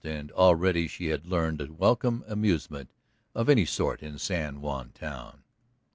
[0.03, 2.89] And already she had learned to welcome amusement
[3.35, 5.43] of any sort in San Juan town.